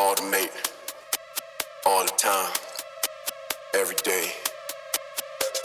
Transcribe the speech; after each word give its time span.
automate 0.00 0.50
all 1.84 2.04
the 2.04 2.12
time, 2.16 2.50
every 3.74 3.96
day. 3.96 4.32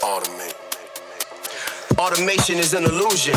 Automate. 0.02 0.54
Automation 1.98 2.56
is 2.56 2.74
an 2.74 2.84
illusion. 2.84 3.34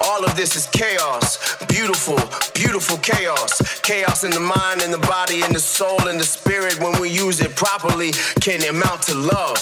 All 0.00 0.24
of 0.24 0.36
this 0.36 0.56
is 0.56 0.66
chaos. 0.66 1.38
Beautiful, 1.66 2.18
beautiful 2.54 2.98
chaos. 2.98 3.80
Chaos 3.80 4.24
in 4.24 4.30
the 4.30 4.40
mind 4.40 4.82
and 4.82 4.92
the 4.92 5.04
body 5.06 5.42
and 5.42 5.54
the 5.54 5.60
soul 5.60 6.08
and 6.08 6.18
the 6.18 6.24
spirit 6.24 6.80
when 6.80 7.00
we 7.00 7.10
use 7.10 7.40
it 7.40 7.54
properly 7.56 8.12
can 8.40 8.62
amount 8.68 9.02
to 9.02 9.14
love. 9.14 9.58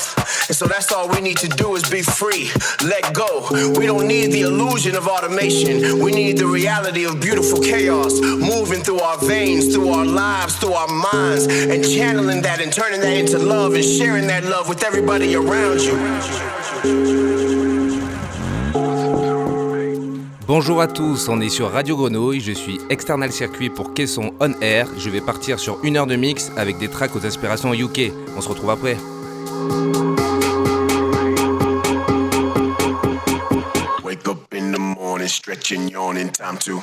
And 0.49 0.57
so 0.57 0.67
that's 0.67 0.93
all 0.93 1.09
we 1.09 1.21
need 1.21 1.39
to 1.39 1.49
do 1.49 1.75
is 1.77 1.89
be 1.89 2.03
free. 2.03 2.51
Let 2.85 3.15
go. 3.15 3.47
We 3.79 3.87
don't 3.87 4.07
need 4.07 4.33
the 4.33 4.43
illusion 4.43 4.97
of 4.97 5.07
automation. 5.07 6.01
We 6.01 6.13
need 6.13 6.39
the 6.39 6.47
reality 6.47 7.05
of 7.05 7.21
beautiful 7.21 7.61
chaos 7.61 8.21
moving 8.21 8.83
through 8.83 9.01
our 9.01 9.19
veins, 9.19 9.75
through 9.75 9.89
our 9.91 10.05
lives, 10.05 10.57
through 10.57 10.75
our 10.75 10.89
minds, 10.89 11.47
and 11.47 11.85
channeling 11.85 12.43
that 12.43 12.61
and 12.61 12.73
turning 12.73 13.01
that 13.01 13.17
into 13.17 13.39
love 13.39 13.75
and 13.75 13.85
sharing 13.85 14.27
that 14.27 14.45
love 14.45 14.69
with 14.69 14.83
everybody 14.83 15.35
around 15.35 15.81
you. 15.81 17.22
Bonjour 20.47 20.81
à 20.81 20.89
tous, 20.89 21.29
on 21.29 21.41
est 21.41 21.49
sur 21.49 21.71
Radio 21.71 21.97
Grenouille, 21.97 22.41
je 22.41 22.51
suis 22.51 22.81
external 22.91 23.31
circuit 23.31 23.71
pour 23.71 23.95
Caisson 23.95 24.35
On 24.41 24.53
Air. 24.61 24.89
Je 24.99 25.09
vais 25.09 25.21
partir 25.21 25.61
sur 25.61 25.79
une 25.85 25.97
heure 25.97 26.09
de 26.09 26.17
mix 26.17 26.51
avec 26.57 26.79
des 26.79 26.89
tracks 26.89 27.15
aux 27.15 27.25
inspirations 27.25 27.73
UK. 27.73 28.13
On 28.37 28.41
se 28.41 28.49
retrouve 28.49 28.71
après. 28.71 28.97
Wake 34.03 34.27
up 34.27 34.53
in 34.53 34.73
the 34.73 34.81
morning, 34.81 35.29
stretching, 35.29 35.89
yawning, 35.89 36.31
time 36.31 36.59
to 36.59 36.81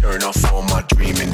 turn 0.00 0.22
off 0.22 0.52
all 0.52 0.62
my 0.62 0.82
dreaming, 0.94 1.30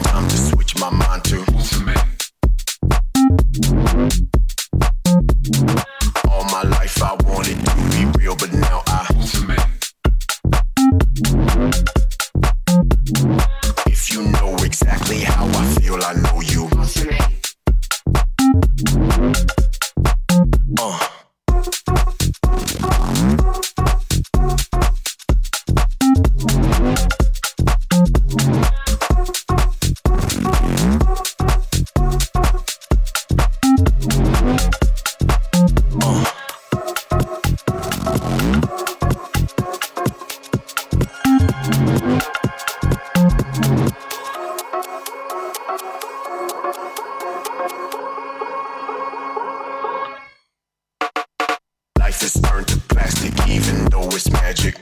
Is 52.25 52.33
turned 52.41 52.67
to 52.69 52.79
plastic, 52.89 53.35
even 53.47 53.85
though 53.91 54.07
it's 54.07 54.31
magic. 54.31 54.75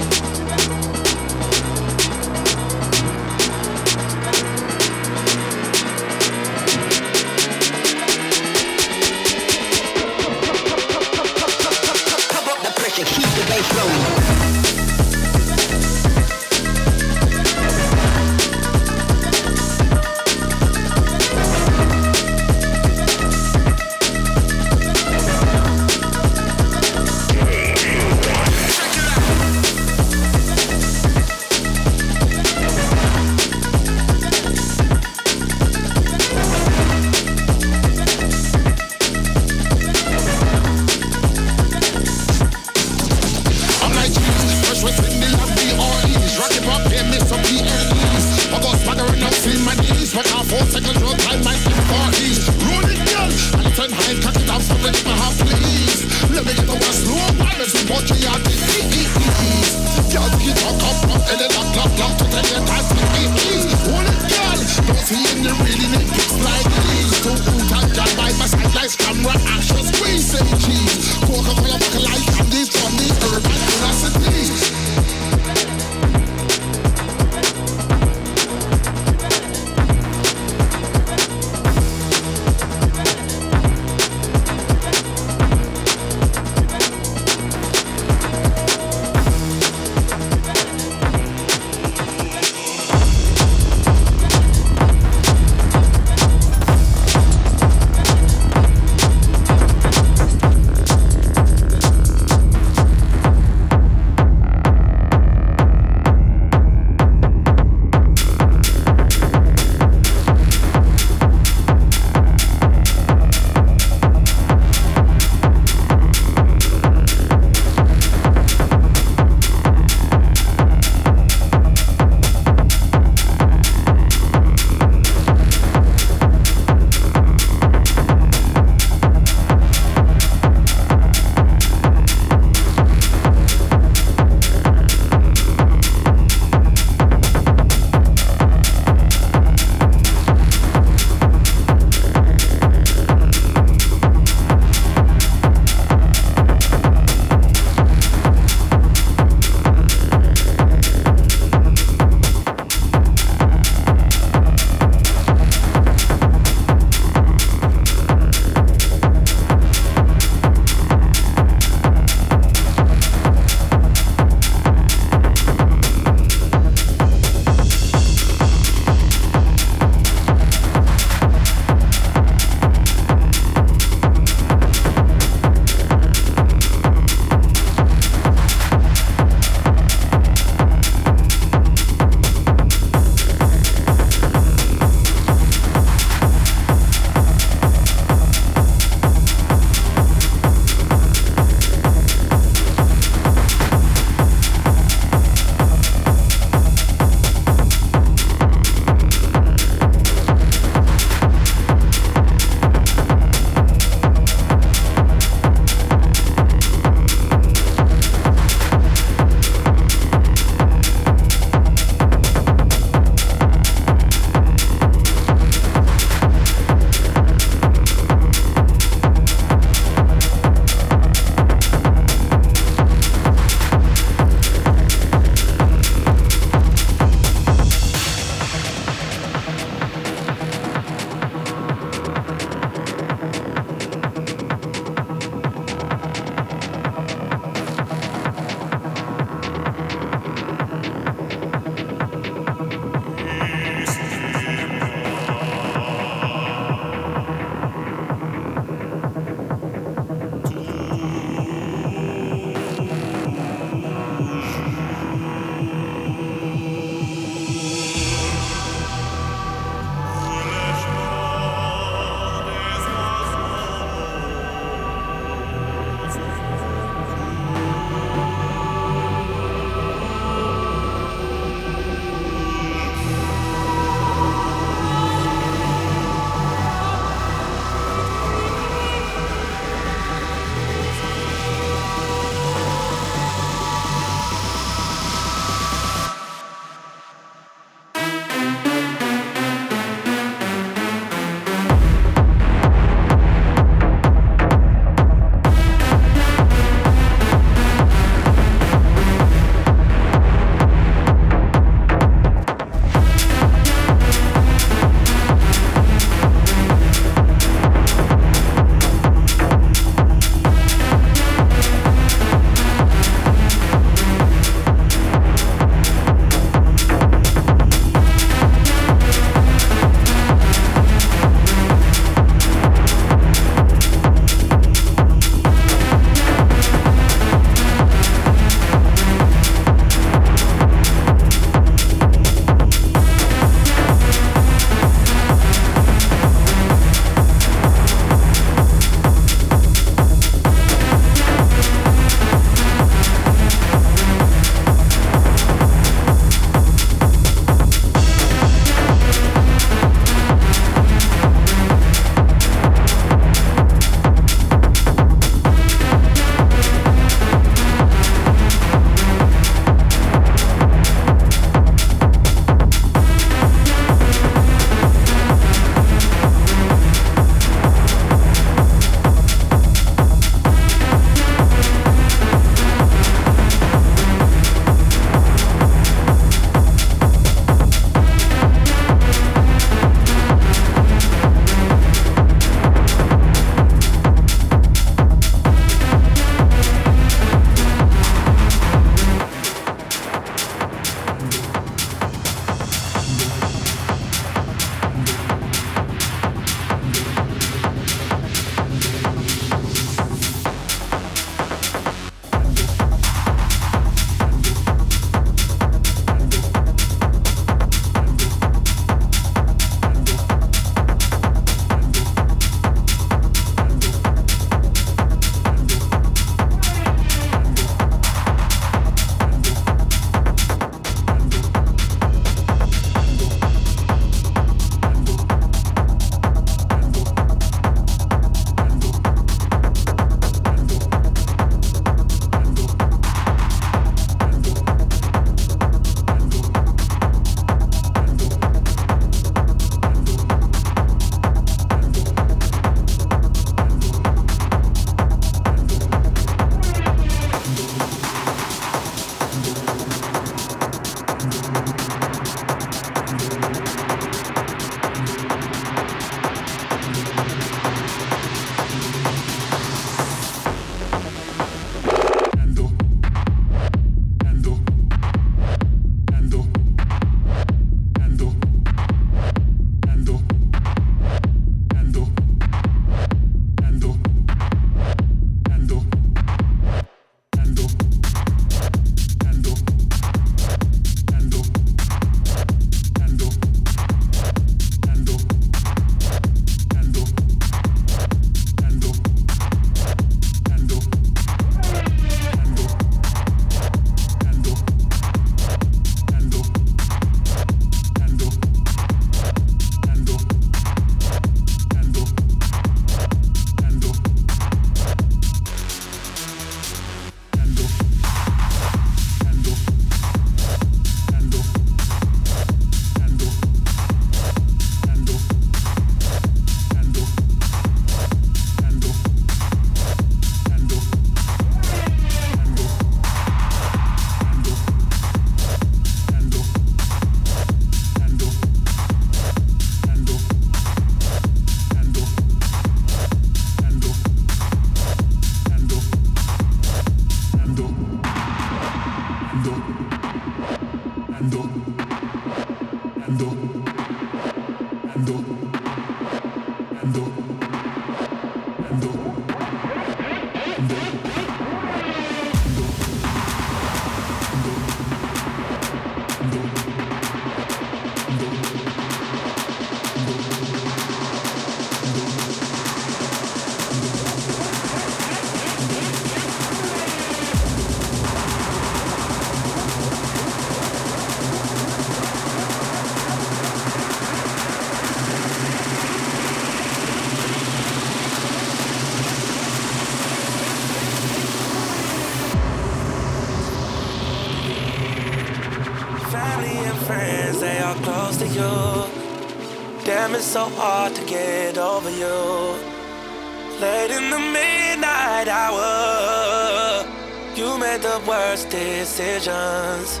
decisions. 598.88 600.00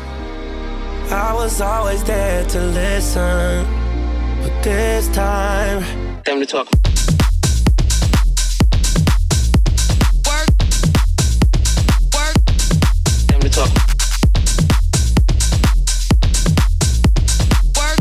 I 1.12 1.34
was 1.34 1.60
always 1.60 2.02
there 2.04 2.42
to 2.46 2.60
listen, 2.60 3.66
but 4.40 4.62
this 4.62 5.08
time, 5.08 5.82
time 6.24 6.40
to 6.40 6.46
talk. 6.46 6.68
Work, 10.26 10.48
work, 12.16 12.36
to 13.40 13.50
talk. 13.50 13.70
Work, 17.76 18.00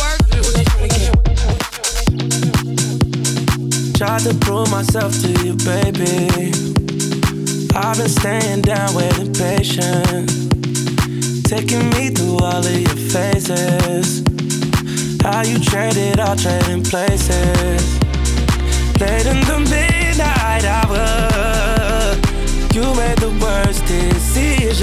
work. 0.00 0.18
Tried 3.96 4.22
to 4.22 4.34
prove 4.40 4.68
myself 4.72 5.12
to 5.22 5.28
you, 5.44 5.54
baby 5.54 6.71
I've 7.74 7.96
been 7.96 8.08
staying 8.08 8.62
down 8.62 8.94
waiting 8.94 9.32
patient, 9.32 10.28
taking 11.44 11.88
me 11.90 12.10
through 12.10 12.38
all 12.38 12.64
of 12.64 12.70
your 12.70 12.96
phases. 13.10 14.22
How 15.22 15.42
you 15.42 15.58
traded 15.58 16.20
all 16.20 16.36
trading 16.36 16.82
places. 16.82 17.98
Late 19.00 19.26
in 19.26 19.40
the 19.46 19.58
midnight 19.70 20.64
hour, 20.64 22.16
you 22.74 22.82
made 22.94 23.18
the 23.18 23.30
worst 23.40 23.86
decisions. 23.86 24.82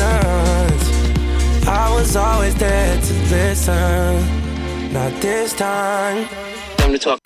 I 1.67 1.93
was 1.93 2.15
always 2.15 2.55
there 2.55 2.99
to 2.99 3.13
listen, 3.29 4.93
not 4.93 5.11
this 5.21 5.53
time. 5.53 6.27
Time 6.77 6.91
to 6.93 6.97
talk. 6.97 7.19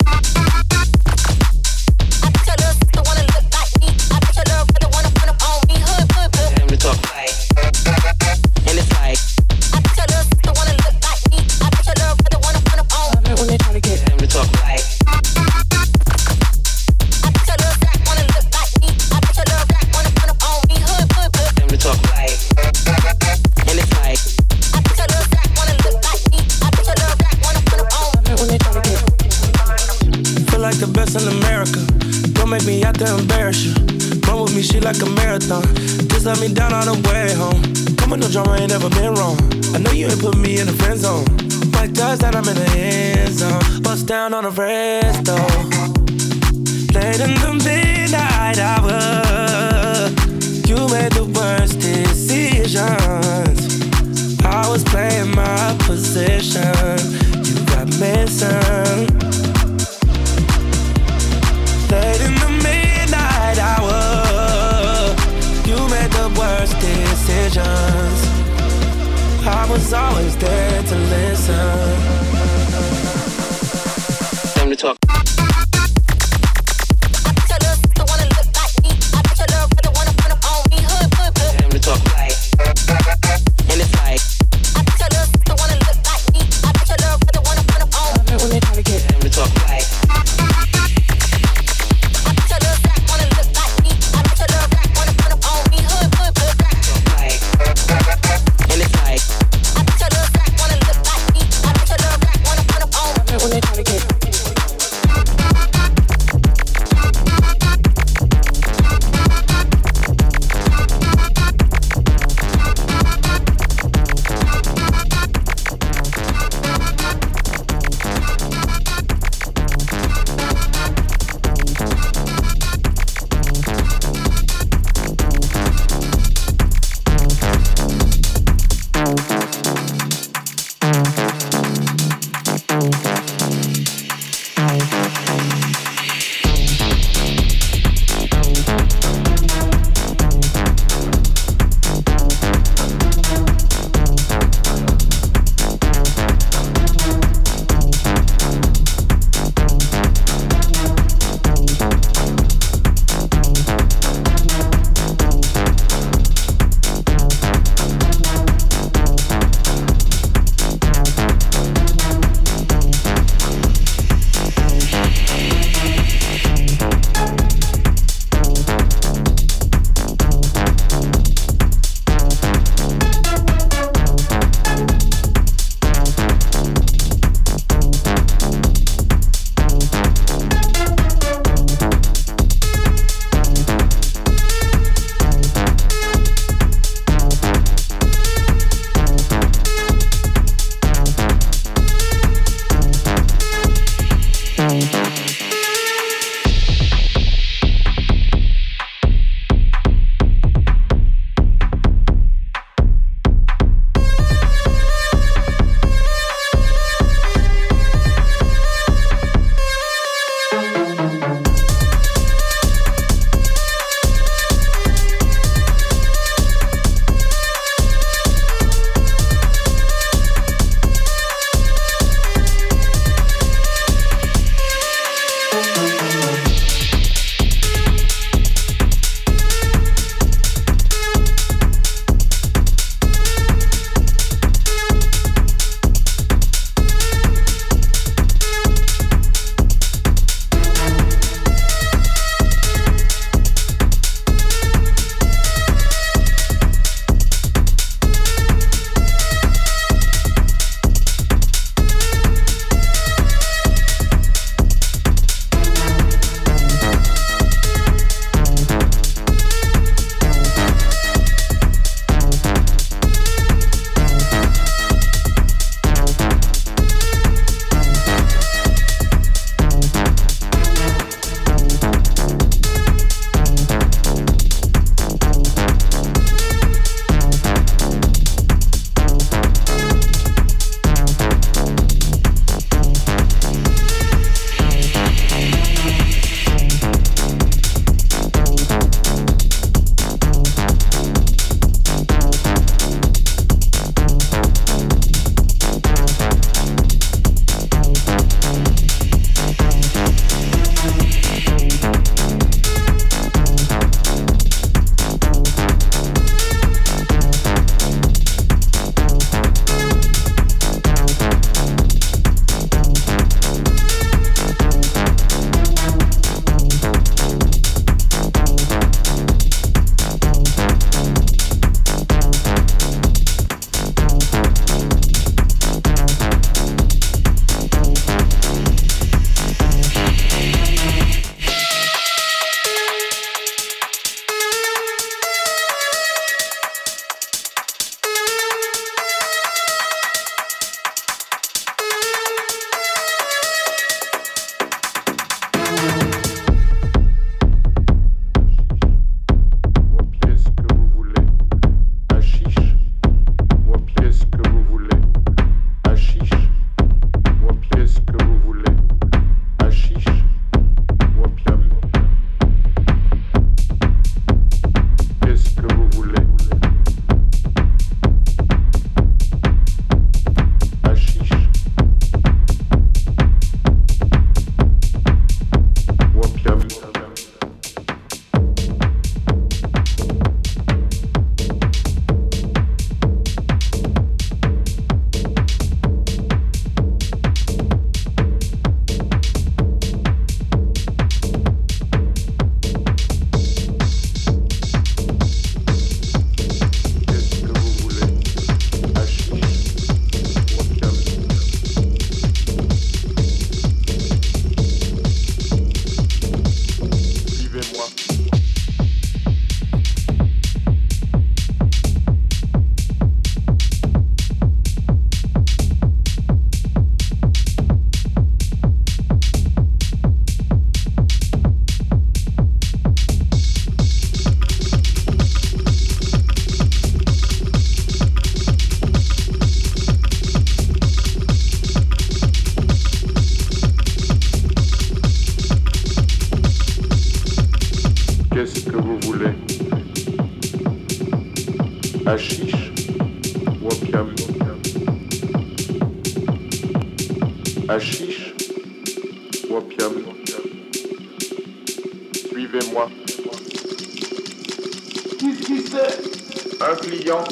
Un 456.60 456.74
client. 456.76 457.24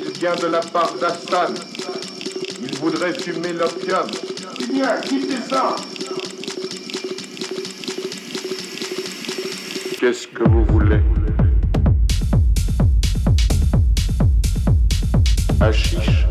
Il 0.00 0.12
vient 0.18 0.36
de 0.36 0.46
la 0.46 0.60
part 0.60 0.94
d'Astan. 1.00 1.52
Il 2.62 2.76
voudrait 2.78 3.12
fumer 3.14 3.52
l'opium. 3.52 4.06
Eh 4.60 4.72
bien, 4.72 4.96
quittez 5.00 5.36
ça. 5.48 5.74
Qu'est-ce 9.98 10.26
que 10.28 10.48
vous 10.48 10.64
voulez? 10.66 11.00
Hachiche. 15.60 16.21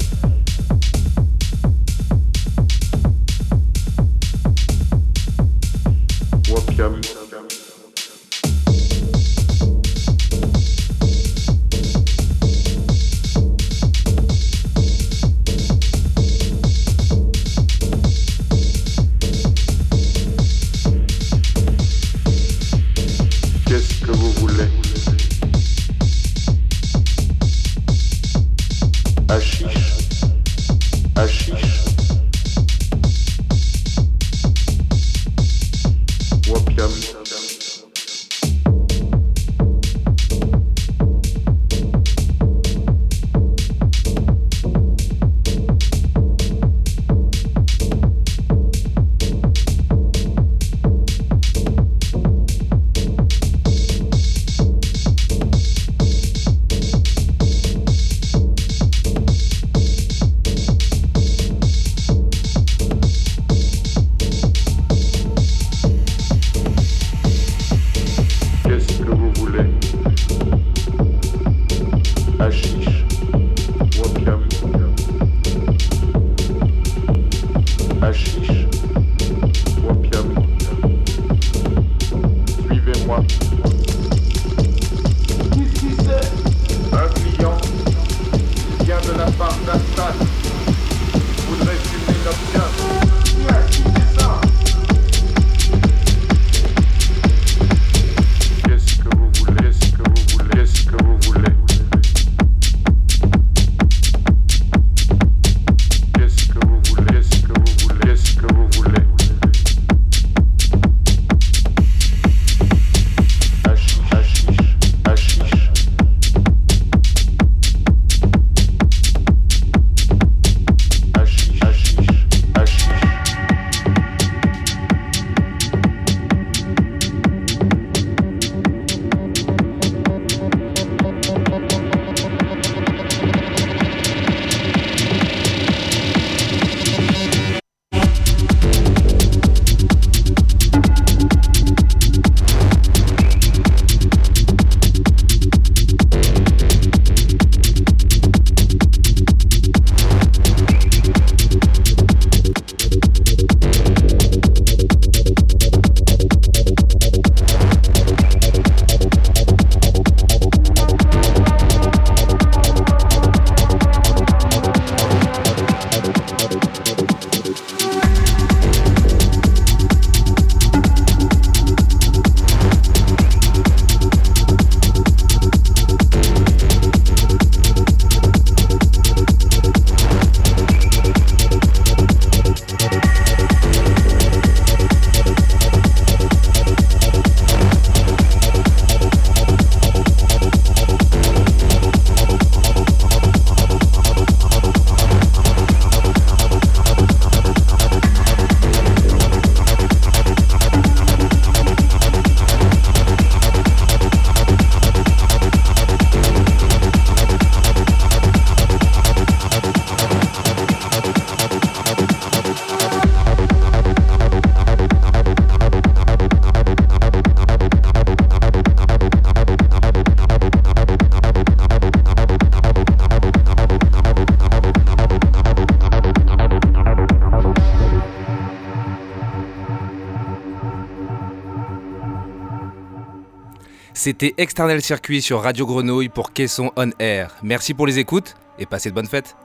C'était 234.04 234.34
External 234.38 234.82
Circuit 234.82 235.22
sur 235.22 235.44
Radio 235.44 235.68
Grenouille 235.68 236.10
pour 236.10 236.34
Caisson 236.34 236.72
On 236.76 236.90
Air. 236.98 237.36
Merci 237.44 237.76
pour 237.76 237.86
les 237.86 238.00
écoutes 238.00 238.34
et 238.58 238.66
passez 238.66 238.90
de 238.90 238.96
bonnes 238.96 239.06
fêtes. 239.06 239.36